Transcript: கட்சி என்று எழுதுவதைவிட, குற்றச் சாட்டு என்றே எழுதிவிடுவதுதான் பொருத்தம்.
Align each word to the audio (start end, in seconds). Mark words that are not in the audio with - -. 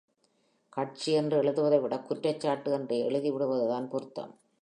கட்சி 0.69 1.11
என்று 1.11 1.43
எழுதுவதைவிட, 1.43 1.97
குற்றச் 1.97 2.39
சாட்டு 2.39 2.71
என்றே 2.71 3.09
எழுதிவிடுவதுதான் 3.09 3.89
பொருத்தம். 3.89 4.39